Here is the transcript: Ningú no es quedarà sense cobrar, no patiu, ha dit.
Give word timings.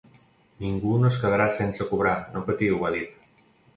Ningú 0.61 0.93
no 1.03 1.11
es 1.11 1.19
quedarà 1.25 1.47
sense 1.59 1.87
cobrar, 1.91 2.17
no 2.33 2.43
patiu, 2.49 2.85
ha 2.89 2.93
dit. 2.97 3.33